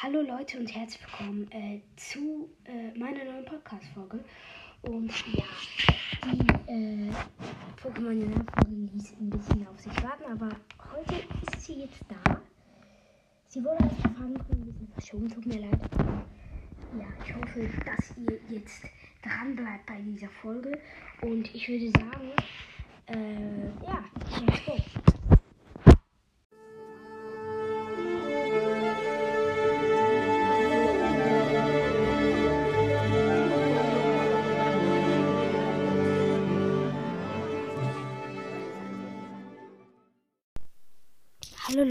[0.00, 4.22] Hallo Leute und herzlich willkommen äh, zu äh, meiner neuen Podcast-Folge.
[4.82, 5.42] Und ja,
[6.24, 7.10] die äh,
[7.82, 10.50] Pokémon Unite-Folge ließ ein bisschen auf sich warten, aber
[10.92, 11.16] heute
[11.50, 12.40] ist sie jetzt da.
[13.48, 15.80] Sie wurde als Verfahren ein bisschen verschoben, tut mir leid.
[16.96, 18.84] Ja, ich hoffe, dass ihr jetzt
[19.24, 20.78] dran bleibt bei dieser Folge.
[21.22, 22.30] Und ich würde sagen,
[23.06, 24.04] äh, ja,
[24.46, 25.07] let's go.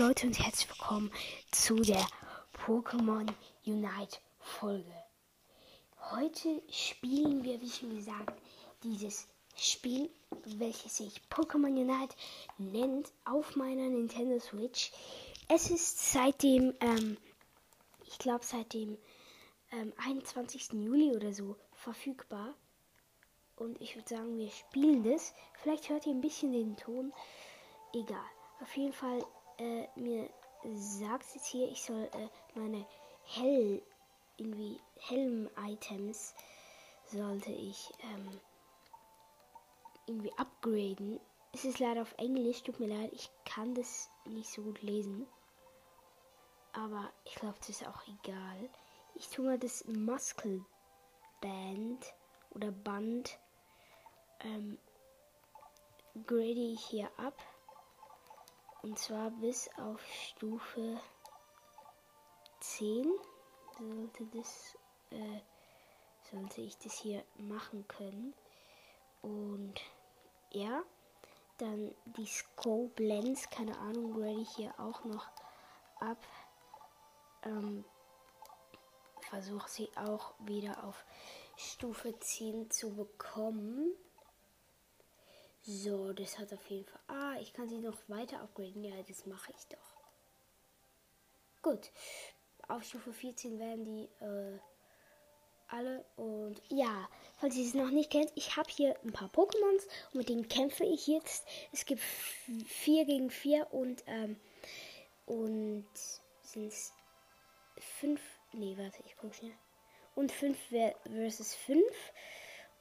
[0.07, 1.11] Leute und herzlich willkommen
[1.51, 2.07] zu der
[2.65, 3.27] Pokémon
[3.65, 4.93] Unite Folge.
[6.11, 8.41] Heute spielen wir, wie schon gesagt,
[8.83, 10.09] dieses Spiel,
[10.45, 12.15] welches sich Pokémon Unite
[12.57, 14.93] nennt, auf meiner Nintendo Switch.
[15.49, 17.17] Es ist seit dem, ähm,
[18.05, 18.97] ich glaube seit dem
[19.73, 20.71] ähm, 21.
[20.71, 22.53] Juli oder so verfügbar.
[23.57, 25.33] Und ich würde sagen, wir spielen das.
[25.61, 27.11] Vielleicht hört ihr ein bisschen den Ton.
[27.93, 28.23] Egal.
[28.61, 29.21] Auf jeden Fall
[29.57, 30.29] äh, mir
[30.73, 32.85] sagt es jetzt hier, ich soll äh, meine
[33.25, 33.81] Hell,
[34.37, 36.33] irgendwie Helm-Items
[37.05, 38.39] sollte ich ähm,
[40.05, 41.19] irgendwie upgraden.
[41.53, 45.27] Es ist leider auf Englisch, tut mir leid, ich kann das nicht so gut lesen.
[46.73, 48.69] Aber ich glaube, das ist auch egal.
[49.15, 50.63] Ich tue mal das Muscle
[51.41, 52.13] Band
[52.51, 53.39] oder Band
[54.41, 54.77] ähm,
[56.25, 57.35] grade ich hier ab.
[58.81, 60.99] Und zwar bis auf Stufe
[62.59, 63.11] 10
[63.77, 64.77] sollte das
[65.11, 65.41] äh,
[66.31, 68.33] sollte ich das hier machen können.
[69.21, 69.75] Und
[70.51, 70.83] ja,
[71.57, 75.27] dann die Scope Lens, keine Ahnung, werde ich hier auch noch
[75.99, 76.17] ab.
[77.43, 77.83] Ähm,
[79.29, 81.03] Versuche sie auch wieder auf
[81.57, 83.93] Stufe 10 zu bekommen.
[85.69, 87.01] So, das hat auf jeden Fall.
[87.07, 88.85] Ah, ich kann sie noch weiter upgraden.
[88.85, 89.97] Ja, das mache ich doch.
[91.61, 91.91] Gut.
[92.69, 94.59] Auf Stufe 14 werden die äh,
[95.67, 96.05] alle.
[96.15, 99.83] Und ja, falls ihr es noch nicht kennt, ich habe hier ein paar Pokémons
[100.13, 101.45] und mit denen kämpfe ich jetzt.
[101.73, 104.39] Es gibt 4 gegen 4 und, ähm,
[105.25, 105.85] und
[106.43, 106.93] sind es
[107.99, 108.21] 5.
[108.53, 109.57] Nee, warte, ich gucke schnell.
[110.15, 110.57] Und 5
[111.03, 111.83] versus 5.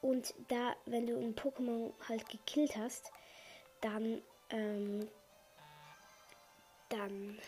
[0.06, 3.11] Und da, wenn du ein Pokémon halt gekillt hast,
[3.81, 5.09] dann, ähm,
[6.91, 7.41] dann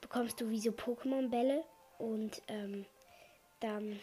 [0.00, 1.64] bekommst du wie so Pokémon-Bälle
[1.98, 2.86] und ähm,
[3.60, 4.00] dann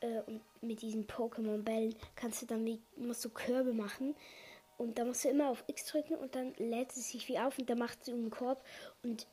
[0.00, 4.16] äh, und mit diesen Pokémon-Bällen kannst du dann wie, musst du Körbe machen
[4.78, 7.58] und da musst du immer auf X drücken und dann lädt es sich wie auf
[7.58, 8.64] und dann macht sie einen Korb
[9.02, 9.26] und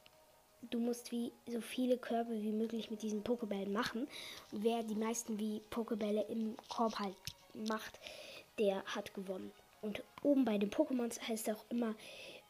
[0.61, 4.07] du musst wie so viele Körbe wie möglich mit diesen Pokebällen machen.
[4.51, 7.15] Und wer die meisten wie Pokebälle im Korb halt
[7.53, 7.99] macht,
[8.59, 9.51] der hat gewonnen.
[9.81, 11.95] Und oben bei den Pokémons heißt auch immer,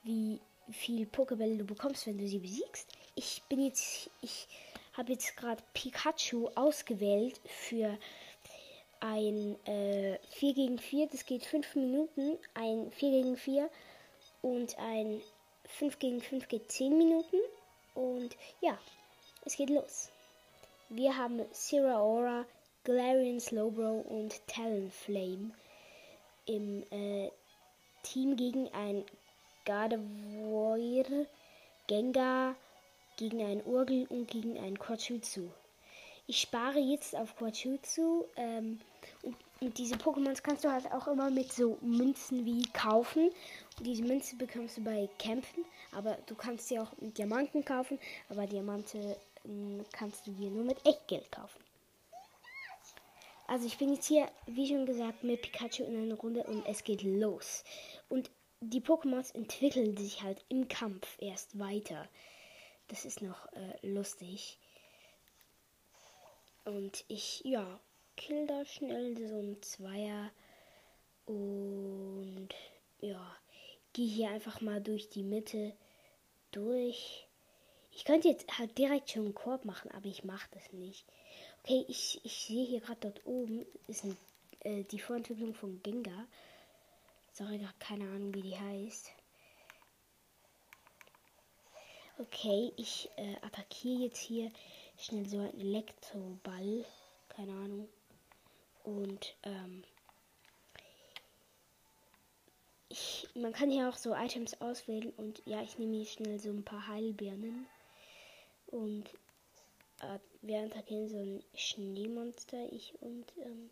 [0.04, 0.40] wie
[0.72, 2.92] viel Pokebälle du bekommst, wenn du sie besiegst.
[3.16, 4.48] Ich bin jetzt, ich
[4.94, 7.98] habe jetzt gerade Pikachu ausgewählt für
[9.00, 11.08] ein äh, 4 gegen 4.
[11.08, 12.38] Das geht 5 Minuten.
[12.54, 13.70] Ein 4 gegen 4
[14.42, 15.22] und ein
[15.66, 17.38] 5 gegen 5 geht 10 Minuten.
[17.98, 18.78] Und ja,
[19.44, 20.12] es geht los.
[20.90, 22.46] Wir haben Sierra Aura,
[22.84, 25.50] Galarian Slowbro und Talonflame
[26.46, 27.32] im äh,
[28.04, 29.04] Team gegen ein
[29.66, 30.78] Gardevoir,
[31.88, 32.56] Gengar,
[33.18, 35.50] gegen ein Urgel und gegen ein Quachutsu.
[36.28, 38.80] Ich spare jetzt auf Quachutsu ähm,
[39.24, 43.32] und, diese Pokémons kannst du halt auch immer mit so Münzen wie kaufen.
[43.78, 45.66] Und diese Münze bekommst du bei Kämpfen.
[45.92, 50.64] Aber du kannst sie auch mit Diamanten kaufen, aber Diamante äh, kannst du dir nur
[50.64, 51.60] mit Echtgeld kaufen.
[53.48, 56.84] Also ich bin jetzt hier, wie schon gesagt, mit Pikachu in einer Runde und es
[56.84, 57.64] geht los.
[58.10, 58.30] Und
[58.60, 62.10] die Pokémons entwickeln sich halt im Kampf erst weiter.
[62.90, 64.58] Das ist noch äh, lustig.
[66.66, 67.80] Und ich, ja,
[68.18, 70.32] kill da schnell so ein Zweier.
[71.26, 72.50] Und
[73.00, 73.38] ja,
[73.94, 75.74] gehe hier einfach mal durch die Mitte
[76.52, 77.28] durch.
[77.92, 81.06] Ich könnte jetzt halt direkt schon einen Korb machen, aber ich mache das nicht.
[81.64, 84.18] Okay, ich, ich sehe hier gerade dort oben ist ein,
[84.62, 86.28] äh, die Vorentwicklung von Gengar.
[87.34, 89.12] Sorry, gar keine Ahnung, wie die heißt.
[92.20, 94.52] Okay, ich äh, attackiere jetzt hier
[94.98, 96.86] schnell so einen Elektroball.
[97.30, 97.88] Keine Ahnung.
[98.88, 99.84] Und ähm,
[102.88, 106.52] ich, man kann hier auch so Items auswählen und ja, ich nehme hier schnell so
[106.52, 107.68] ein paar Heilbirnen.
[108.68, 109.10] Und
[110.00, 113.70] äh, wir attackieren so ein Schneemonster, ich und ähm,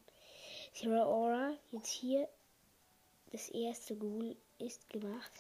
[0.73, 1.53] Zero Aura.
[1.71, 2.27] Jetzt hier
[3.31, 5.31] das erste Ghoul ist gemacht.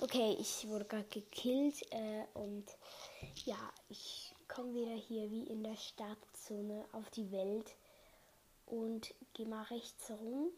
[0.00, 2.66] Okay, ich wurde gerade gekillt äh, und
[3.44, 4.25] ja, ich
[4.56, 7.76] komme wieder hier wie in der Startzone auf die Welt
[8.64, 10.50] und gehe mal rechts rum.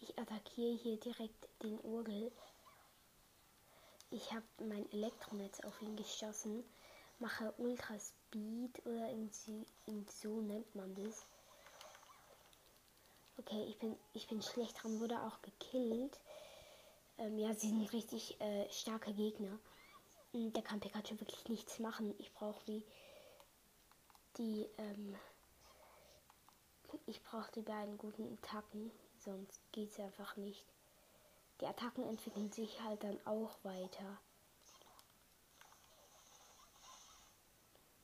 [0.00, 2.32] Ich attackiere hier direkt den Urgel.
[4.10, 6.64] Ich habe mein Elektronetz auf ihn geschossen,
[7.18, 9.66] mache Ultra Speed oder irgendwie,
[10.22, 11.26] so nennt man das.
[13.36, 16.18] Okay, ich bin, ich bin schlecht dran, wurde auch gekillt.
[17.18, 19.58] Ähm, ja, sie sind richtig äh, starke Gegner.
[20.36, 22.14] Hm, da kann Pikachu wirklich nichts machen.
[22.18, 22.84] Ich brauche wie
[24.36, 25.16] die, ähm,
[27.06, 30.62] ich brauche die beiden guten Attacken, sonst geht es einfach nicht.
[31.62, 34.18] Die Attacken entwickeln sich halt dann auch weiter.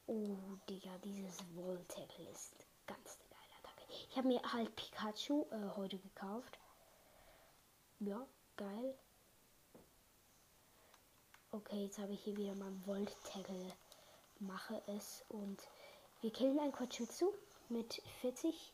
[0.06, 0.38] Oh,
[0.70, 2.54] Digga, dieses Wall-Tackle ist
[2.86, 3.82] ganz eine geile Attacke.
[4.08, 6.58] Ich habe mir halt Pikachu äh, heute gekauft.
[8.00, 8.26] Ja,
[8.56, 8.94] geil.
[11.54, 13.74] Okay, jetzt habe ich hier wieder mein Volt-Tackle.
[14.38, 15.60] Mache es und
[16.22, 17.34] wir killen ein Quachutsu
[17.68, 18.72] mit 40.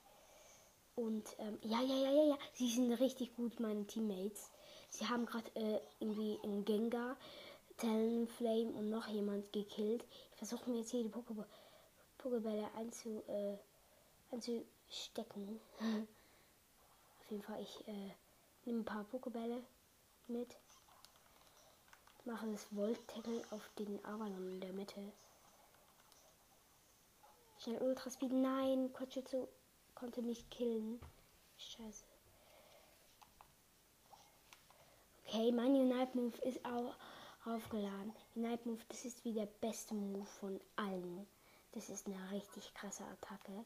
[0.95, 2.39] Und ähm, ja, ja, ja, ja, ja.
[2.55, 4.53] Sie sind richtig gut, meine Teammates.
[4.91, 7.17] Sie haben gerade äh, irgendwie einen Gengar,
[7.79, 10.05] Talonflame und noch jemand gekillt.
[10.31, 13.57] Ich versuche mir jetzt hier die Pokébälle einzu, äh,
[14.31, 15.61] einzustecken.
[17.19, 18.15] Auf jeden Fall, ich äh,
[18.67, 19.65] nehme ein paar Pokébälle
[20.29, 20.57] mit.
[22.29, 25.01] Mache das Volt-Tackle auf den Avalon in der Mitte.
[27.59, 28.33] Schnell Ultra Speed.
[28.33, 29.49] Nein, Kochutsu
[29.95, 31.01] konnte mich killen.
[31.57, 32.05] Scheiße.
[35.25, 36.95] Okay, mein Unite Move ist auch
[37.47, 38.15] aufgeladen.
[38.35, 41.27] Unite Move, das ist wie der beste Move von allen.
[41.73, 43.65] Das ist eine richtig krasse Attacke.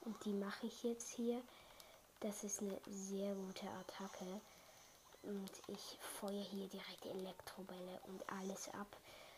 [0.00, 1.42] Und die mache ich jetzt hier.
[2.20, 4.40] Das ist eine sehr gute Attacke.
[5.22, 8.96] Und ich feuere hier direkt Elektrobälle und alles ab.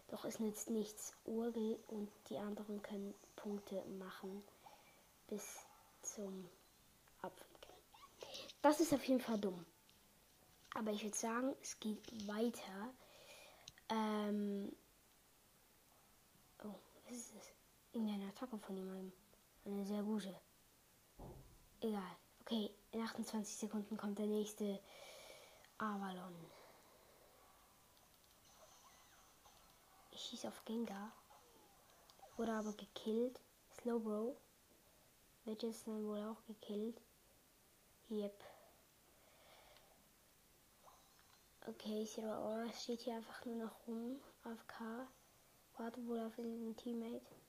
[0.08, 1.14] Doch es nützt nichts.
[1.24, 4.42] Urgel und die anderen können Punkte machen.
[5.28, 5.66] Bis
[6.02, 6.48] zum
[7.22, 7.76] Abwickeln.
[8.60, 9.64] Das ist auf jeden Fall dumm.
[10.74, 12.94] Aber ich würde sagen, es geht weiter.
[13.88, 14.74] Ähm
[16.62, 16.74] oh,
[17.04, 17.52] was ist das?
[17.92, 19.12] Irgendeine Attacke von jemandem.
[19.64, 20.34] Eine sehr gute.
[21.80, 22.16] Egal.
[22.40, 24.80] Okay, in 28 Sekunden kommt der nächste
[25.82, 26.32] Avalon.
[30.12, 31.10] Ich schieße auf Gengar.
[32.36, 33.40] Wurde aber gekillt.
[33.74, 34.36] Slowbro.
[35.44, 37.00] Welches dann wohl auch gekillt.
[38.10, 38.44] Yep.
[41.66, 44.20] Okay, Zero Aura steht hier einfach nur noch rum.
[44.44, 45.08] AFK.
[45.78, 47.41] Warte wohl auf den Teammate.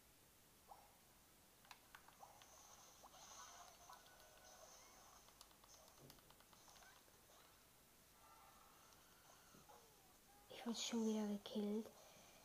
[10.64, 11.92] Ich wurde schon wieder gekillt.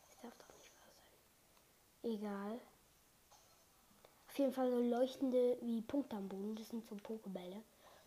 [0.09, 0.91] Das darf doch nicht wahr
[2.03, 2.11] sein.
[2.11, 2.59] Egal.
[4.27, 6.53] Auf jeden Fall so leuchtende wie Punkte am Boden.
[6.57, 7.63] Das sind so Pokebälle.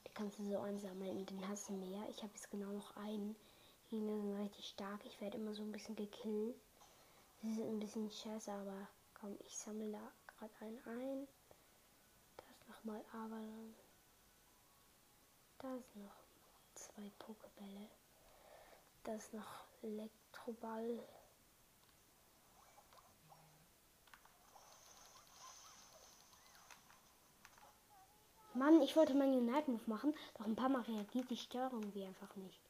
[0.07, 2.07] Die kannst du so ansammeln und den hast du mehr.
[2.11, 3.35] Ich habe jetzt genau noch einen.
[3.91, 5.01] Die sind richtig stark.
[5.07, 6.57] Ich werde immer so ein bisschen gekillt.
[7.41, 11.29] Das ist ein bisschen scheiße, aber komm, ich sammle da gerade einen ein.
[12.37, 13.75] Da ist nochmal Avalon.
[15.59, 16.17] Da ist noch
[16.75, 17.89] zwei Pokebälle.
[19.05, 21.07] Da ist noch Elektroball.
[28.55, 32.05] Mann, ich wollte meinen Unite Move machen, doch ein paar Mal reagiert die Steuerung wie
[32.05, 32.61] einfach nicht.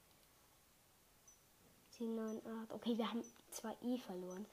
[1.91, 2.73] 10, 9, 8.
[2.73, 4.47] Okay, wir haben zwei I verloren.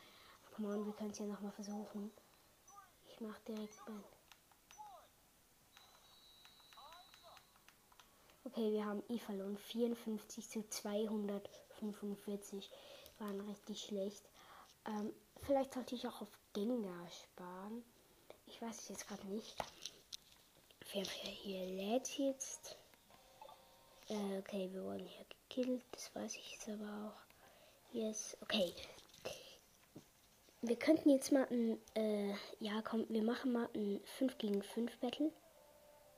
[0.56, 2.12] Komm on, wir können es ja nochmal versuchen.
[3.08, 4.04] Ich mach direkt Ben.
[8.44, 9.58] Okay, wir haben I verloren.
[9.58, 10.68] 54 zu
[11.80, 12.70] 245.
[13.20, 14.24] Waren richtig schlecht.
[14.86, 17.84] Ähm, vielleicht sollte ich auch auf Gengar sparen.
[18.46, 19.56] Ich weiß es jetzt gerade nicht.
[20.86, 22.76] Fall hier lädt jetzt.
[24.08, 25.84] Äh, okay, wir wurden hier gekillt.
[25.92, 27.94] Das weiß ich jetzt aber auch.
[27.94, 28.74] Yes, okay.
[30.62, 34.98] Wir könnten jetzt mal ein, äh, ja komm, wir machen mal ein 5 gegen 5
[34.98, 35.32] Battle.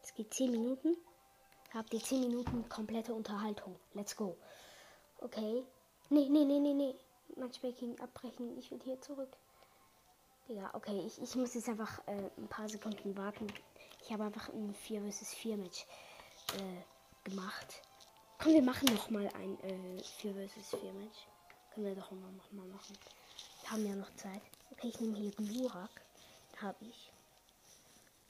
[0.02, 0.96] Es geht 10 Minuten.
[1.74, 3.78] Habt ihr 10 Minuten komplette Unterhaltung.
[3.94, 4.38] Let's go.
[5.22, 5.64] Okay.
[6.10, 6.96] Nee, nee, nee, nee, nee.
[7.38, 8.58] Matchmaking abbrechen.
[8.58, 9.38] Ich will hier zurück.
[10.50, 13.48] Digga, okay, ich, ich muss jetzt einfach äh, ein paar Sekunden warten.
[14.04, 15.86] Ich habe einfach ein 4 vs 4 Match
[16.58, 17.82] äh, gemacht.
[18.40, 21.28] Komm, wir machen noch mal ein äh, 4 vs 4 Match.
[21.74, 22.98] Können wir doch noch mal machen.
[23.62, 24.42] Wir haben ja noch Zeit.
[24.72, 26.02] Okay, ich nehme hier Glurak.
[26.60, 27.12] Habe ich.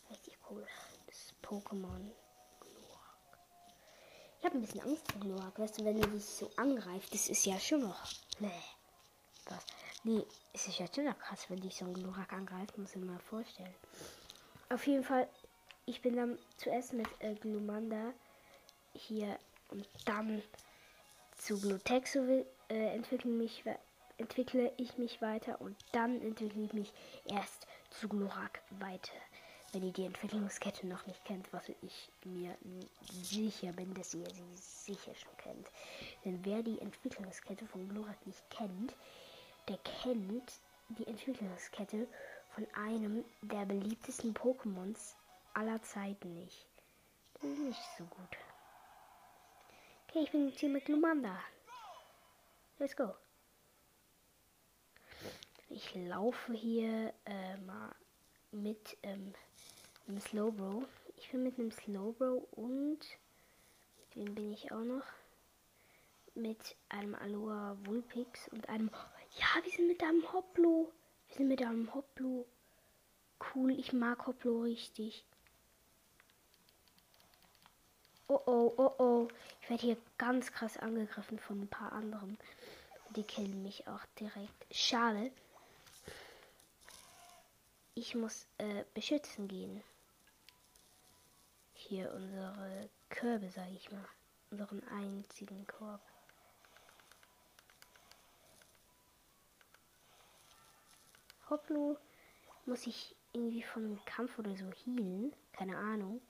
[0.10, 0.67] Richtig cool.
[1.07, 2.12] Das Pokémon.
[4.41, 5.60] Ich habe ein bisschen Angst vor Glurak.
[5.60, 8.12] Weißt du, wenn er dich so angreift, das ist ja schon noch.
[8.39, 8.50] Nee.
[9.45, 9.63] Was?
[10.03, 12.75] Nee, es ist ja schon noch krass, wenn dich so ein Glurak angreift.
[12.75, 13.75] Muss ich mir mal vorstellen.
[14.69, 15.29] Auf jeden Fall,
[15.86, 18.13] ich bin dann zuerst mit äh, Glumanda
[18.93, 19.38] hier
[19.69, 20.41] und dann
[21.38, 22.25] zu Glutexo
[22.69, 23.63] äh, entwickle, mich,
[24.17, 26.91] entwickle ich mich weiter und dann entwickle ich mich
[27.25, 29.13] erst zu Glurak weiter.
[29.71, 32.57] Wenn ihr die Entwicklungskette noch nicht kennt, was ich mir
[33.23, 35.67] sicher bin, dass ihr sie sicher schon kennt.
[36.25, 38.93] Denn wer die Entwicklungskette von Glurak nicht kennt,
[39.69, 40.51] der kennt
[40.89, 42.07] die Entwicklungskette
[42.53, 45.15] von einem der beliebtesten Pokémons
[45.53, 46.67] aller Zeiten nicht.
[47.41, 48.37] Nicht so gut.
[50.09, 51.39] Okay, ich bin jetzt hier mit Lumanda.
[52.77, 53.13] Let's go.
[55.69, 57.95] Ich laufe hier äh, mal
[58.51, 59.34] mit ähm,
[60.08, 60.84] einem Slowbro.
[61.17, 63.00] Ich bin mit einem Slowbro und
[64.00, 65.05] mit wem bin ich auch noch?
[66.36, 68.89] Mit einem Aloha Vulpix und einem.
[69.38, 70.91] Ja, wir sind mit einem Hoplo.
[71.27, 72.46] Wir sind mit einem Hoplo.
[73.53, 75.24] Cool, ich mag Hoplo richtig.
[78.27, 79.27] Oh oh, oh oh.
[79.62, 82.38] Ich werde hier ganz krass angegriffen von ein paar anderen.
[83.15, 84.65] Die killen mich auch direkt.
[84.72, 85.31] Schade.
[87.93, 89.83] Ich muss äh, beschützen gehen.
[91.74, 94.07] Hier unsere Körbe, sage ich mal.
[94.50, 96.01] Unseren einzigen Korb.
[101.50, 101.98] Hopplo.
[102.65, 105.33] Muss ich irgendwie einem Kampf oder so healen?
[105.53, 106.21] Keine Ahnung.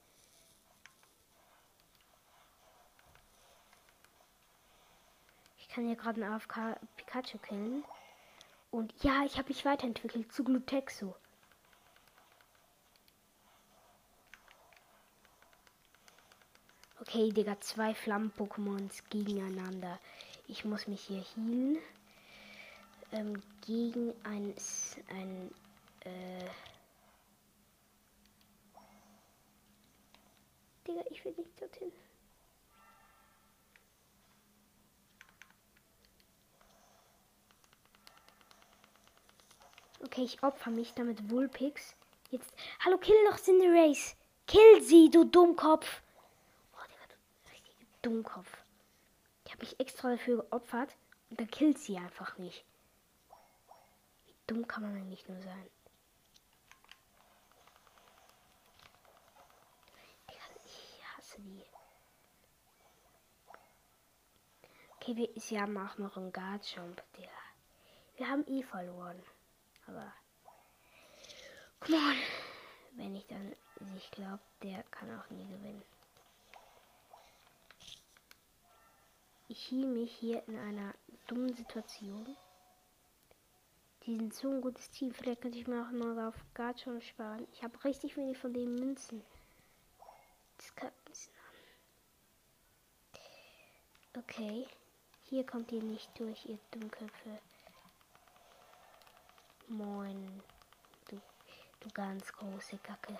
[5.72, 7.84] kann hier gerade einen AFK Pikachu killen.
[8.72, 11.16] Und ja, ich habe mich weiterentwickelt zu Glutexo.
[17.14, 20.00] Okay, Digga, zwei Flammen-Pokémons gegeneinander.
[20.48, 21.78] Ich muss mich hier healen.
[23.12, 24.56] Ähm, gegen ein,
[25.10, 25.52] ein
[26.06, 26.46] äh
[30.88, 31.92] Digga, ich will nicht dorthin.
[40.06, 41.94] Okay, ich opfer mich damit Vulpix.
[42.30, 42.54] Jetzt.
[42.86, 44.16] Hallo, kill doch Cinderace.
[44.48, 46.02] Kill sie, du Dummkopf.
[46.74, 48.64] Oh, Digga, du richtige Dummkopf.
[49.46, 50.96] Ich habe mich extra dafür geopfert
[51.30, 52.66] und dann killt sie einfach nicht.
[54.26, 55.70] Wie dumm kann man eigentlich nur sein?
[60.66, 61.66] Ich hasse die.
[64.96, 67.30] Okay, wir, sie haben auch noch einen Guard Jump, Digga.
[68.18, 69.22] Wir haben eh verloren.
[69.88, 70.14] Aber.
[71.80, 72.16] Come on.
[72.94, 73.56] Wenn ich dann
[73.94, 75.84] sich glaube, der kann auch nie gewinnen.
[79.52, 80.94] Ich hielt mich hier in einer
[81.28, 82.38] dummen Situation.
[84.06, 85.14] Die sind so ein gutes Team.
[85.14, 87.46] Vielleicht könnte ich mir auch mal auf Garchon sparen.
[87.52, 89.22] Ich habe richtig wenig von den Münzen.
[90.56, 91.34] Das kann ein bisschen.
[94.18, 94.68] Okay.
[95.24, 97.40] Hier kommt ihr nicht durch, ihr Dummköpfe.
[99.68, 100.42] Moin.
[101.10, 101.20] Du,
[101.82, 103.20] du ganz große Kacke.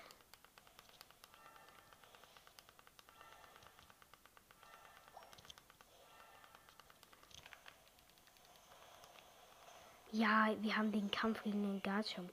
[10.12, 12.32] Ja, wir haben den Kampf gegen den Garchomp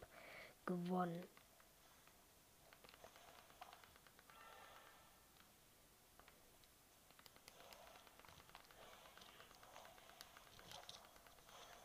[0.67, 1.23] gewonnen.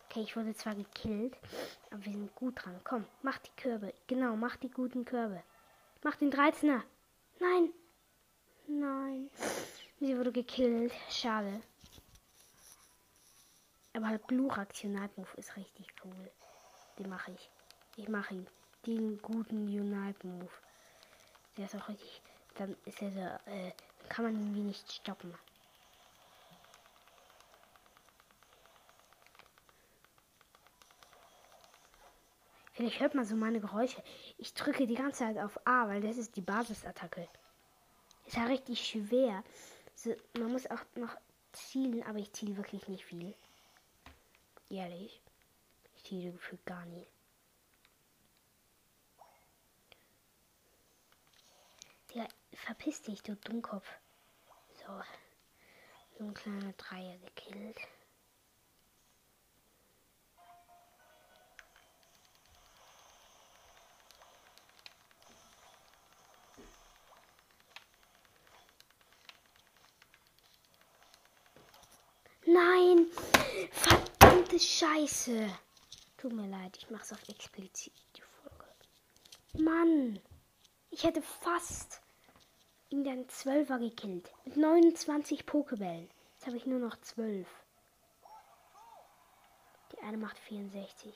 [0.09, 1.38] Okay, ich wurde zwar gekillt,
[1.91, 2.79] aber wir sind gut dran.
[2.83, 3.93] Komm, mach die Körbe.
[4.07, 5.43] Genau, mach die guten Körbe.
[6.03, 6.81] Mach den 13er.
[7.39, 7.69] Nein.
[8.67, 9.29] Nein.
[10.00, 10.91] Sie wurde gekillt.
[11.09, 11.62] Schade.
[13.93, 16.31] Aber Glurak Unite ist richtig cool.
[16.97, 17.50] Den mache ich.
[17.95, 18.47] Ich mache ihn.
[18.85, 20.50] Den guten Unite Move.
[21.57, 22.21] Der ist auch richtig.
[22.55, 23.71] Dann ist er so, äh,
[24.09, 25.33] kann man irgendwie nicht stoppen.
[32.73, 34.03] Vielleicht hört man so meine Geräusche.
[34.39, 37.27] Ich drücke die ganze Zeit auf A, weil das ist die Basisattacke.
[38.25, 39.43] Ist ja richtig schwer.
[39.93, 41.15] So, man muss auch noch
[41.51, 43.35] zielen, aber ich ziele wirklich nicht viel.
[44.70, 45.22] Ehrlich.
[45.96, 47.08] Ich ziehe gefühlt gar nie.
[52.13, 53.88] Digga, verpiss dich, du Dummkopf.
[54.75, 55.01] So.
[56.17, 57.77] So ein kleiner Dreier gekillt.
[72.46, 73.08] Nein!
[73.72, 75.48] Ver Verdammte Scheiße!
[76.18, 78.66] Tut mir leid, ich mach's auf explizit die Folge.
[79.63, 80.20] Mann!
[80.90, 82.02] Ich hätte fast
[82.90, 84.32] ihn dann 12er gekillt.
[84.44, 86.10] Mit 29 Pokebällen.
[86.34, 87.48] Jetzt habe ich nur noch 12.
[89.92, 91.13] Die eine macht 64.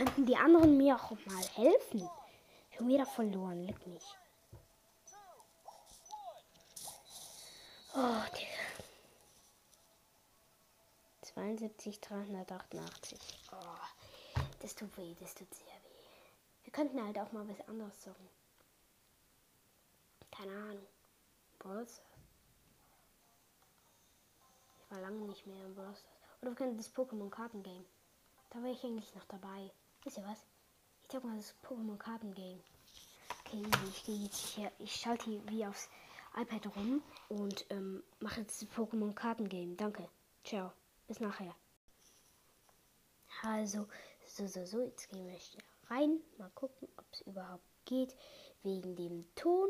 [0.00, 2.08] könnten die anderen mir auch mal helfen.
[2.74, 4.16] Schon wieder verloren, leck mich.
[7.94, 8.46] Oh, Digga.
[11.20, 13.18] 72, 388.
[13.52, 13.56] Oh,
[14.62, 16.64] das tut weh, das tut sehr weh.
[16.64, 18.28] Wir könnten halt auch mal was anderes sagen.
[20.30, 20.86] Keine Ahnung.
[21.58, 22.00] Bros.
[24.78, 26.04] Ich war lange nicht mehr im Bros.
[26.40, 27.84] Oder wir könnten das Pokémon-Karten-Game.
[28.48, 29.70] Da wäre ich eigentlich noch dabei.
[30.02, 30.46] Wisst ihr was?
[31.02, 32.60] Ich zeig mal das Pokémon Karten Game.
[33.44, 35.90] Okay, ich gehe jetzt hier, ich schalte hier wie aufs
[36.36, 39.76] iPad rum und ähm, mache jetzt das Pokémon Karten Game.
[39.76, 40.08] Danke.
[40.44, 40.72] Ciao.
[41.06, 41.54] Bis nachher.
[43.42, 43.88] Also,
[44.26, 46.20] so, so, so, jetzt gehen wir schnell rein.
[46.38, 48.14] Mal gucken, ob es überhaupt geht.
[48.62, 49.68] Wegen dem Ton.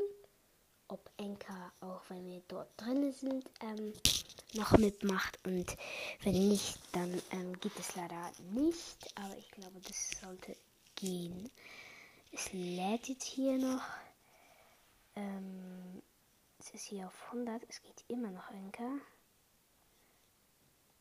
[0.89, 3.93] Ob Enka, auch wenn wir dort drin sind, ähm,
[4.55, 5.39] noch mitmacht.
[5.45, 5.77] Und
[6.23, 9.13] wenn nicht, dann ähm, geht es leider nicht.
[9.17, 10.57] Aber ich glaube, das sollte
[10.97, 11.51] gehen.
[12.33, 13.83] Es lädt jetzt hier noch.
[15.17, 16.03] Ähm,
[16.59, 17.63] es ist hier auf 100.
[17.69, 18.99] Es geht immer noch Enker.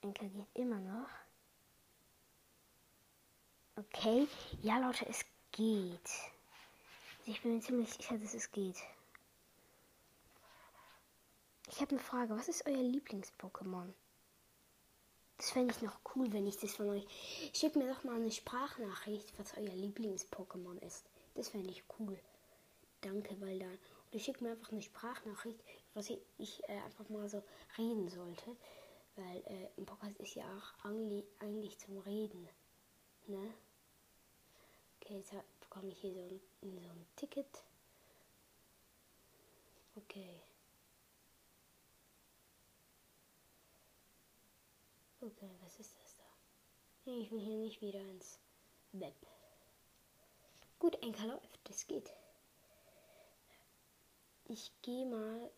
[0.01, 1.09] Enker geht immer noch.
[3.75, 4.27] Okay.
[4.62, 6.09] Ja, Leute, es geht.
[7.25, 8.77] Ich bin mir ziemlich sicher, dass es geht.
[11.71, 12.36] Ich habe eine Frage.
[12.36, 13.93] Was ist euer Lieblings-Pokémon?
[15.38, 17.05] Das fände ich noch cool, wenn ich das von euch.
[17.53, 21.05] Schickt mir doch mal eine Sprachnachricht, was euer Lieblings-Pokémon ist.
[21.36, 22.19] Das fände ich cool.
[23.01, 23.77] Danke, weil dann.
[24.10, 27.43] Oder schickt mir einfach eine Sprachnachricht, was ich, ich äh, einfach mal so
[27.77, 28.55] reden sollte.
[29.15, 30.86] Weil äh, ein Podcast ist ja auch
[31.39, 32.49] eigentlich zum Reden.
[33.27, 33.53] Ne?
[34.99, 37.63] Okay, jetzt bekomme ich hier so ein, so ein Ticket.
[39.95, 40.41] Okay.
[45.21, 47.12] Okay, was ist das da?
[47.12, 48.39] Ich will hier nicht wieder ins
[48.93, 49.15] Web.
[50.79, 52.10] Gut, Enker läuft, das geht.
[54.45, 55.51] Ich gehe mal.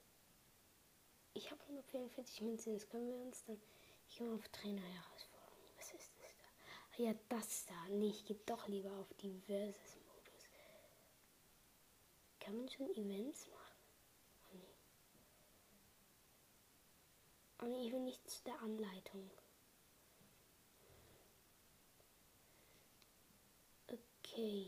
[1.34, 3.62] Ich habe 144 Münzen, das können wir uns dann.
[4.10, 5.60] Ich gehe mal auf Trainer herausfordern.
[5.78, 6.46] Was ist das da?
[6.98, 7.88] Ah ja, das da.
[7.90, 10.50] Nee, ich gehe doch lieber auf die Versus-Modus.
[12.40, 13.78] Kann man schon Events machen?
[14.52, 14.76] Oh nee.
[17.62, 19.30] Oh nee, ich will nicht zu der Anleitung.
[24.32, 24.66] Okay.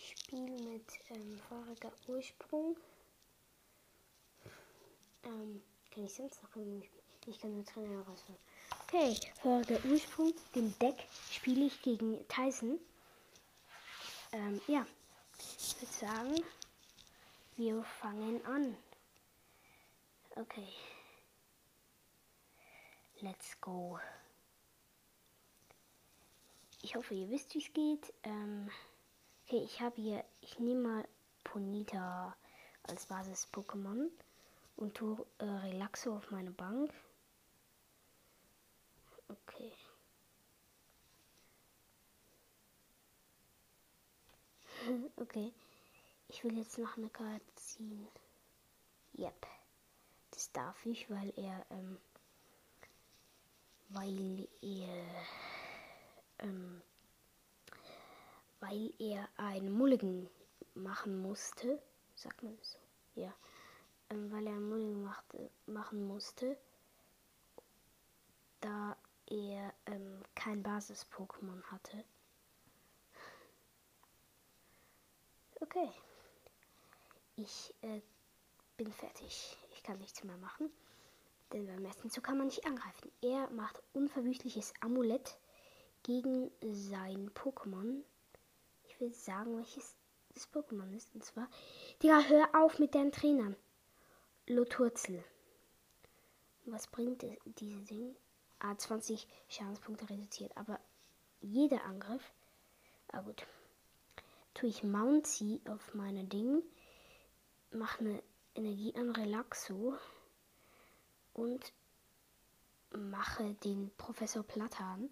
[0.00, 2.76] Spiel mit ähm, voriger Ursprung.
[5.24, 5.60] Ähm,
[5.92, 7.02] kann ich sonst noch irgendwie spielen?
[7.26, 8.40] Ich kann nur Trainer herausfinden.
[8.84, 10.32] Okay, voriger Ursprung.
[10.54, 10.96] Den Deck
[11.32, 12.78] spiele ich gegen Tyson.
[14.32, 14.86] Ähm, ja.
[15.58, 16.44] Ich würde sagen,
[17.56, 18.76] wir fangen an.
[20.36, 20.68] Okay.
[23.20, 23.98] Let's go.
[26.84, 28.12] Ich hoffe, ihr wisst, wie es geht.
[28.24, 28.68] Ähm,
[29.44, 31.08] okay, ich habe hier, ich nehme mal
[31.44, 32.36] Ponita
[32.82, 34.10] als Basis-Pokémon
[34.76, 36.92] und tue äh, Relaxo auf meine Bank.
[39.28, 39.72] Okay.
[45.16, 45.52] okay.
[46.26, 48.08] Ich will jetzt noch eine Karte ziehen.
[49.16, 49.46] Yep.
[50.32, 51.98] Das darf ich, weil er, ähm,
[53.90, 55.04] weil er
[56.38, 56.82] ähm,
[58.60, 60.28] weil er einen Mulligan
[60.74, 61.80] machen musste,
[62.14, 62.78] sagt man so,
[63.14, 63.32] ja,
[64.10, 66.56] ähm, weil er einen Mulligan machte, machen musste,
[68.60, 72.04] da er ähm, kein Basis-Pokémon hatte.
[75.60, 75.90] Okay.
[77.36, 78.00] Ich äh,
[78.76, 79.56] bin fertig.
[79.72, 80.70] Ich kann nichts mehr machen.
[81.52, 83.10] Denn beim ersten Zug kann man nicht angreifen.
[83.20, 85.38] Er macht unverwüstliches Amulett
[86.02, 88.02] gegen sein Pokémon.
[88.84, 89.96] Ich will sagen, welches
[90.34, 91.14] das Pokémon ist.
[91.14, 91.48] Und zwar,
[92.02, 93.56] Digga, hör auf mit deinen Trainern.
[94.46, 95.24] Loturzel.
[96.64, 97.24] Was bringt
[97.58, 98.16] dieses Ding?
[98.58, 100.56] Ah, 20 Schadenspunkte reduziert.
[100.56, 100.78] Aber
[101.40, 102.32] jeder Angriff.
[103.08, 103.46] Ah, gut.
[104.54, 106.62] Tue ich Mounty auf meine Dinge.
[107.72, 108.22] Mache eine
[108.54, 109.96] Energie an Relaxo.
[111.34, 111.72] Und
[112.90, 115.10] mache den Professor Platan.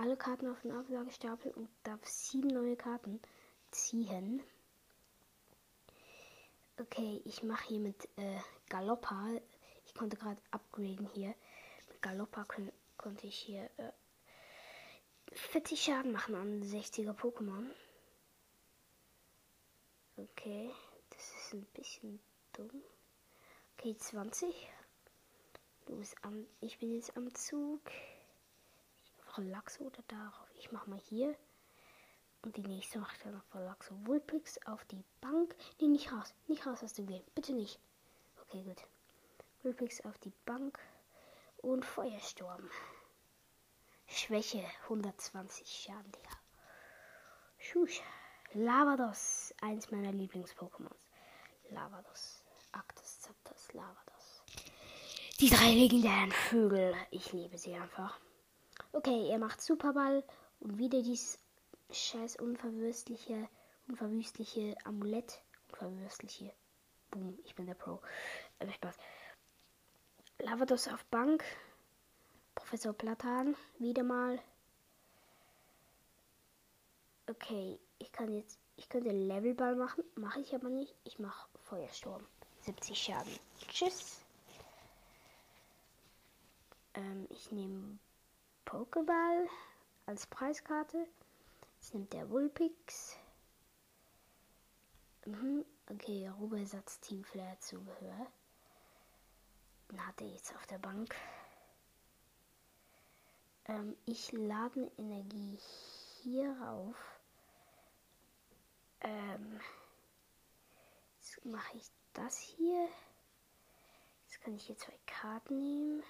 [0.00, 3.20] Alle Karten auf den Ablagestapel und darf sieben neue Karten
[3.72, 4.40] ziehen.
[6.78, 9.26] Okay, ich mache hier mit äh, Galoppa.
[9.86, 11.34] Ich konnte gerade upgraden hier.
[11.88, 12.46] Mit Galoppa
[12.96, 13.90] konnte ich hier äh,
[15.32, 17.66] 40 Schaden machen an 60er Pokémon.
[20.16, 20.70] Okay,
[21.10, 22.20] das ist ein bisschen
[22.52, 22.70] dumm.
[23.76, 24.54] Okay, 20.
[25.86, 27.80] Du bist am, ich bin jetzt am Zug.
[29.38, 30.50] Relaxo oder darauf.
[30.58, 31.36] Ich mach mal hier.
[32.42, 35.54] Und die nächste macht dann noch Relaxo Vulpix auf die Bank.
[35.80, 36.34] Nee, nicht raus.
[36.46, 37.24] Nicht raus aus dem Game.
[37.34, 37.80] Bitte nicht.
[38.42, 38.82] Okay, gut.
[39.62, 40.78] Vulpix auf die Bank.
[41.58, 42.70] Und Feuersturm.
[44.06, 46.36] Schwäche 120 Schaden, Digga.
[47.58, 48.00] Schusch.
[48.52, 49.52] Lavados.
[49.60, 51.08] Eins meiner Lieblings-Pokémons.
[51.70, 52.44] Lavados.
[52.72, 54.42] Actus, Zapdos, Lavados.
[55.40, 56.94] Die drei legendären Vögel.
[57.10, 58.18] Ich liebe sie einfach.
[58.92, 60.24] Okay, er macht Superball
[60.60, 61.38] und wieder dieses
[61.90, 63.48] scheiß unverwüstliche,
[63.86, 65.40] unverwüstliche Amulett.
[65.72, 66.52] Unverwüstliche.
[67.10, 68.00] Boom, ich bin der Pro.
[68.58, 68.96] Aber Spaß.
[70.38, 71.44] Lavados auf Bank.
[72.54, 74.38] Professor Platan, wieder mal.
[77.28, 80.94] Okay, ich kann jetzt, ich könnte Levelball machen, mache ich aber nicht.
[81.04, 82.26] Ich mache Feuersturm.
[82.62, 83.38] 70 Schaden.
[83.68, 84.20] Tschüss.
[86.94, 87.98] Ähm, ich nehme
[88.68, 89.48] Pokéball
[90.04, 91.08] als Preiskarte.
[91.80, 93.16] Jetzt nimmt der Vulpix.
[95.24, 95.64] Mhm.
[95.90, 98.26] Okay, Rubersatz Team Flair Zubehör.
[99.88, 101.14] Dann hat er jetzt auf der Bank.
[103.64, 105.56] Ähm, ich lade Energie
[106.22, 107.20] hier rauf.
[109.00, 109.60] Ähm,
[111.20, 112.86] jetzt mache ich das hier.
[114.26, 116.02] Jetzt kann ich hier zwei Karten nehmen.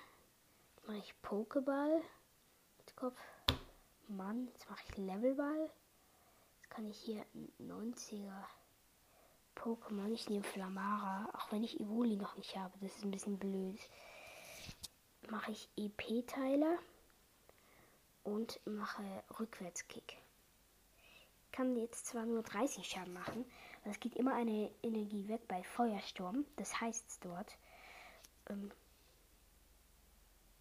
[0.89, 2.03] Mache ich Pokéball.
[2.99, 3.21] Kopf.
[4.09, 5.71] Mann, jetzt mache ich Levelball.
[6.57, 8.45] Jetzt kann ich hier ein 90er
[9.55, 10.13] Pokémon.
[10.13, 12.77] Ich nehme Flamara, auch wenn ich Evoli noch nicht habe.
[12.81, 13.79] Das ist ein bisschen blöd.
[15.31, 16.77] Mache ich EP-Teiler
[18.25, 19.05] und mache
[19.39, 20.17] Rückwärtskick.
[21.53, 23.45] Kann jetzt zwar nur 30 Schaden machen,
[23.83, 26.47] aber es geht immer eine Energie weg bei Feuersturm.
[26.57, 27.57] Das heißt dort.
[28.49, 28.73] Ähm,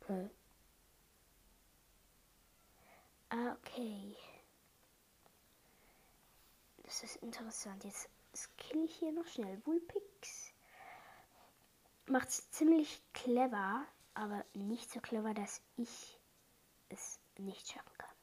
[0.07, 0.29] äh,
[3.29, 4.15] Okay.
[6.83, 7.83] Das ist interessant.
[7.83, 9.61] Jetzt skill ich hier noch schnell.
[9.65, 10.53] Vulpix
[12.05, 16.19] macht es ziemlich clever, aber nicht so clever, dass ich
[16.89, 18.15] es nicht schaffen kann.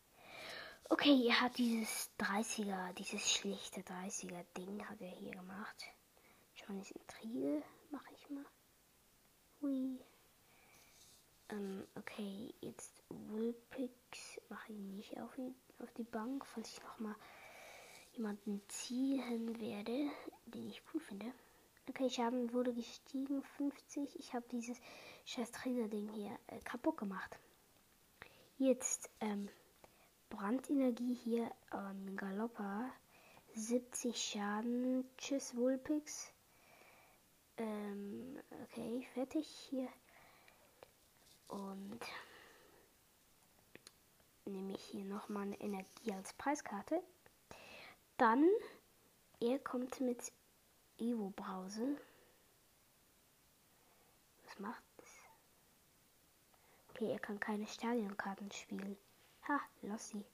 [0.89, 5.85] Okay, er hat dieses 30er, dieses schlechte 30er Ding hat er hier gemacht.
[6.81, 8.45] Ist Intrige, mache ich mal.
[9.61, 9.99] Hui.
[11.51, 16.99] Ähm, okay, jetzt Vulpix mache ich nicht auf die, auf die Bank, falls ich noch
[16.99, 17.17] mal
[18.13, 20.11] jemanden ziehen werde,
[20.47, 21.33] den ich cool finde.
[21.89, 24.19] Okay, Schaden wurde gestiegen, 50.
[24.19, 24.81] Ich habe dieses
[25.27, 27.39] scheiß Trainer-Ding hier äh, kaputt gemacht.
[28.57, 29.49] Jetzt ähm,
[30.31, 32.91] Brandenergie hier an Galoppa.
[33.55, 35.05] 70 Schaden.
[35.19, 36.33] Tschüss, Vulpix.
[37.59, 39.47] Ähm, okay, fertig.
[39.69, 39.89] Hier
[41.49, 42.01] und
[44.45, 47.03] nehme ich hier nochmal eine Energie als Preiskarte.
[48.17, 48.49] Dann,
[49.41, 50.33] er kommt mit
[50.99, 51.97] Evo Brause.
[54.45, 55.09] Was macht das?
[56.91, 58.97] Okay, er kann keine Stadionkarten spielen.
[59.49, 60.25] Ha, Lossi.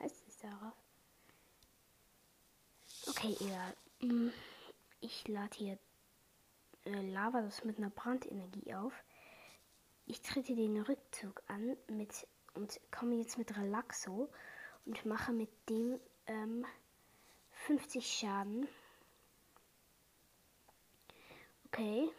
[0.00, 0.74] Heißt es darauf?
[3.06, 3.76] Okay, egal.
[4.00, 4.32] Hm,
[5.00, 5.78] ich lade hier
[6.84, 8.92] äh, Lava das mit einer Brandenergie auf.
[10.06, 14.28] Ich trete den Rückzug an mit und komme jetzt mit Relaxo
[14.84, 16.66] und mache mit dem ähm,
[17.66, 18.68] 50 Schaden.
[21.66, 22.10] Okay.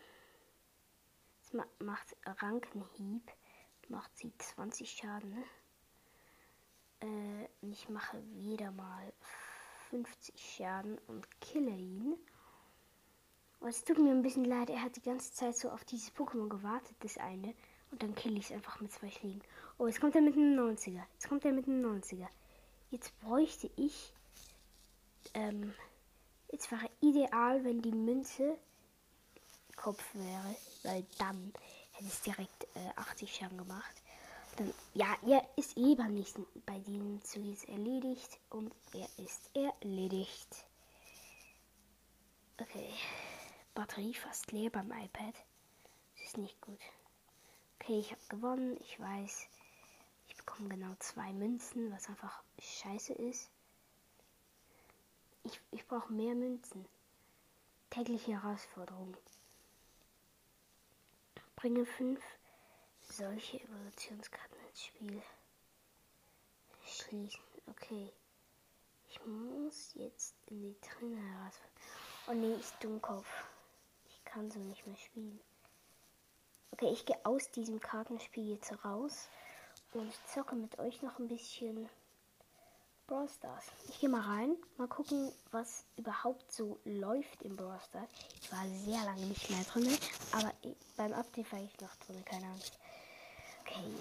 [1.38, 3.32] Jetzt ma macht Rankenhieb.
[3.89, 5.43] Macht sie 20 Schaden.
[7.02, 9.13] Äh, ich mache wieder mal
[9.89, 12.17] 50 Schaden und kille ihn.
[13.60, 16.13] Und es tut mir ein bisschen leid, er hat die ganze Zeit so auf dieses
[16.13, 17.54] Pokémon gewartet, das eine.
[17.93, 19.43] Und dann kill ich es einfach mit zwei Schlägen.
[19.77, 21.03] Oh, jetzt kommt er mit einem 90er.
[21.13, 22.25] Jetzt kommt er mit einem 90er.
[22.89, 24.12] Jetzt bräuchte ich.
[25.36, 25.75] Ähm,
[26.51, 28.58] jetzt wäre ideal, wenn die Münze
[29.75, 30.56] Kopf wäre.
[30.82, 31.53] Weil dann
[31.91, 34.01] hätte es direkt äh, 80 Schaden gemacht.
[34.58, 36.47] Dann, ja, er ist eh beim nächsten.
[36.65, 38.39] Bei diesem Zug ist erledigt.
[38.49, 40.65] Und er ist erledigt.
[42.60, 42.89] Okay.
[43.75, 45.36] Batterie fast leer beim iPad.
[46.15, 46.79] Das ist nicht gut.
[47.84, 48.78] Okay, ich habe gewonnen.
[48.80, 49.46] Ich weiß.
[50.30, 53.50] Ich bekomme genau zwei Münzen, was einfach scheiße ist.
[55.43, 56.86] Ich, ich brauche mehr Münzen.
[57.89, 59.17] Tägliche Herausforderung.
[61.58, 62.24] Bringe fünf
[63.02, 65.22] solche Evolutionskarten ins Spiel.
[66.86, 67.41] Schließen.
[67.67, 68.13] Okay.
[69.10, 71.76] Ich muss jetzt in die Trainer herausfinden.
[72.28, 73.28] Oh nee, ich Dummkopf.
[74.08, 75.41] Ich kann so nicht mehr spielen.
[76.74, 79.30] Okay, ich gehe aus diesem Kartenspiel jetzt raus
[79.92, 81.88] und zocke mit euch noch ein bisschen
[83.06, 83.66] Brawl Stars.
[83.90, 88.10] Ich gehe mal rein, mal gucken, was überhaupt so läuft im Brawl Stars.
[88.42, 89.96] Ich war sehr lange nicht mehr drin,
[90.32, 92.80] aber ich, beim Update war ich noch drin, keine Angst.
[93.62, 93.94] Okay.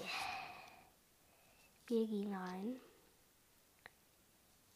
[1.85, 2.81] Wir gehen rein.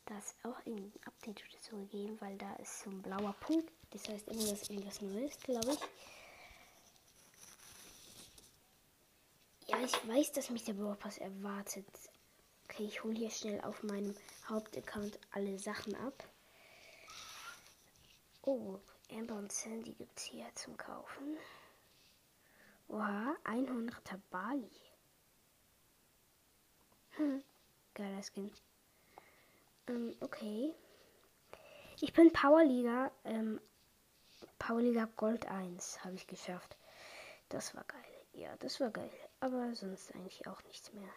[0.05, 3.71] Da ist auch ein Update so gegeben, weil da ist so ein blauer Punkt.
[3.89, 5.79] Das heißt immer, dass irgendwas Neues, glaube ich.
[9.77, 11.85] Ja, ich weiß, dass mich der Brawl erwartet.
[12.63, 14.15] Okay, ich hole hier schnell auf meinem
[14.49, 16.23] Hauptaccount alle Sachen ab.
[18.41, 18.79] Oh,
[19.11, 21.37] Amber und Sandy gibt es hier zum Kaufen.
[22.87, 24.71] Oha, 100er Bali.
[27.11, 27.43] Hm,
[27.93, 28.51] geiler Skin.
[29.89, 30.73] Ähm, okay.
[31.99, 33.61] Ich bin Powerliga, ähm,
[34.57, 36.77] Powerliga Gold 1 habe ich geschafft.
[37.49, 38.25] Das war geil.
[38.33, 39.11] Ja, das war geil.
[39.39, 41.09] Aber sonst eigentlich auch nichts mehr.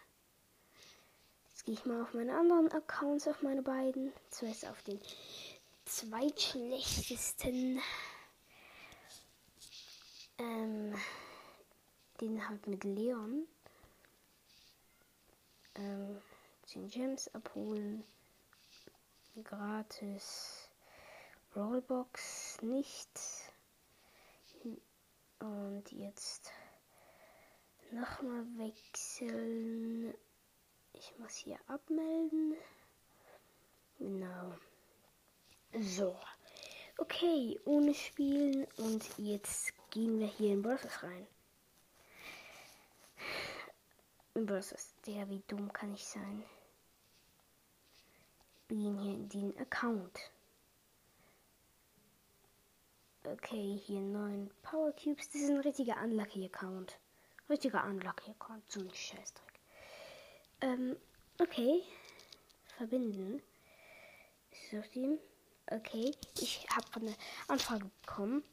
[1.49, 4.13] Jetzt gehe ich mal auf meine anderen Accounts, auf meine beiden.
[4.31, 5.01] Zuerst auf den
[5.85, 7.81] zweitschlechtesten.
[10.39, 10.95] Ähm,
[12.21, 13.47] den halt mit Leon.
[15.75, 16.21] Ähm,
[16.67, 18.05] 10 Gems abholen.
[19.45, 20.71] Gratis.
[21.57, 23.11] Rollbox nicht.
[25.41, 26.53] Und jetzt
[27.93, 30.15] Nochmal wechseln.
[30.93, 32.55] Ich muss hier abmelden.
[33.99, 34.55] Genau.
[35.81, 36.17] So.
[36.99, 38.65] Okay, ohne Spielen.
[38.77, 41.27] Und jetzt gehen wir hier in Browsers rein.
[44.35, 44.95] In Browsers.
[45.07, 46.45] Der, wie dumm kann ich sein?
[48.69, 50.31] Wir gehen hier in den Account.
[53.25, 55.29] Okay, hier neun Power Cubes.
[55.31, 56.45] Das ist ein richtiger Unlucky
[57.51, 59.61] Richtiger Unlucky Account, so ein Scheißdreck.
[60.61, 60.97] Ähm,
[61.41, 61.83] okay.
[62.77, 63.43] Verbinden.
[64.79, 65.19] Auf dem?
[65.67, 66.15] Okay.
[66.39, 67.17] Ich habe eine
[67.49, 68.45] Anfrage bekommen.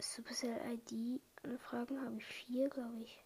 [0.00, 3.22] Supercell ID Anfragen habe ich vier, glaube ich.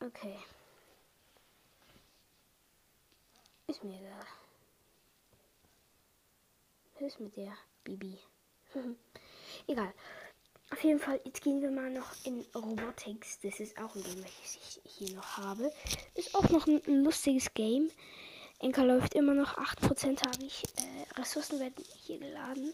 [0.00, 0.38] Okay.
[3.66, 4.41] Ist mir egal
[7.02, 7.52] ist mit der
[7.84, 8.18] Bibi?
[9.66, 9.92] Egal.
[10.72, 13.40] Auf jeden Fall, jetzt gehen wir mal noch in Robotics.
[13.40, 15.70] Das ist auch ein Game, welches ich hier noch habe.
[16.14, 17.90] Ist auch noch ein lustiges Game.
[18.58, 19.58] Enker läuft immer noch.
[19.58, 20.62] 8% habe ich.
[20.76, 22.72] Äh, Ressourcen werden hier geladen.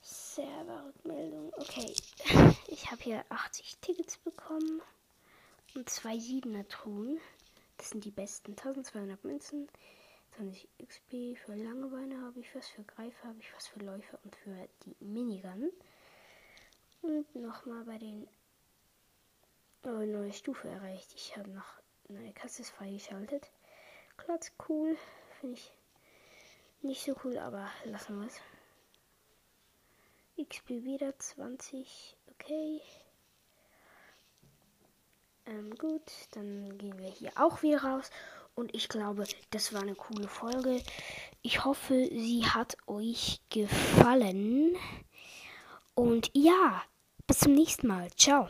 [0.00, 1.52] Serverrückmeldung.
[1.58, 1.94] Okay.
[2.68, 4.80] Ich habe hier 80 Tickets bekommen.
[5.74, 7.20] Und zwei 7er Truhen.
[7.76, 8.52] Das sind die besten.
[8.52, 9.68] 1200 Münzen.
[10.36, 14.34] 20 XP für Langeweile habe ich was, für Greifer habe ich was, für Läufer und
[14.36, 15.70] für die Minigun.
[17.02, 18.26] Und nochmal bei den
[19.84, 21.12] oh, neue Stufe erreicht.
[21.14, 21.74] Ich habe noch
[22.08, 23.50] neue Kasse freigeschaltet.
[24.16, 24.96] Klotz cool,
[25.40, 25.72] finde ich
[26.80, 28.40] nicht so cool, aber lassen wir es.
[30.48, 32.80] XP wieder 20, okay.
[35.46, 38.10] Ähm, gut, dann gehen wir hier auch wieder raus
[38.54, 40.82] und ich glaube, das war eine coole Folge.
[41.42, 44.76] Ich hoffe, sie hat euch gefallen.
[45.94, 46.82] Und ja,
[47.26, 48.10] bis zum nächsten Mal.
[48.16, 48.48] Ciao.